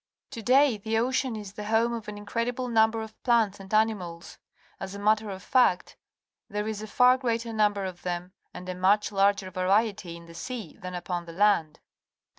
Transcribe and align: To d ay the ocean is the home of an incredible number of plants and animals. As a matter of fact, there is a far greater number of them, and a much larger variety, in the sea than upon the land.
To 0.31 0.41
d 0.41 0.51
ay 0.55 0.77
the 0.77 0.97
ocean 0.97 1.35
is 1.35 1.53
the 1.53 1.65
home 1.65 1.93
of 1.93 2.07
an 2.07 2.17
incredible 2.17 2.67
number 2.67 3.03
of 3.03 3.21
plants 3.21 3.59
and 3.59 3.71
animals. 3.71 4.39
As 4.79 4.95
a 4.95 4.99
matter 4.99 5.29
of 5.29 5.43
fact, 5.43 5.95
there 6.49 6.67
is 6.67 6.81
a 6.81 6.87
far 6.87 7.19
greater 7.19 7.53
number 7.53 7.85
of 7.85 8.01
them, 8.01 8.31
and 8.51 8.67
a 8.67 8.73
much 8.73 9.11
larger 9.11 9.51
variety, 9.51 10.17
in 10.17 10.25
the 10.25 10.33
sea 10.33 10.75
than 10.81 10.95
upon 10.95 11.25
the 11.25 11.33
land. 11.33 11.81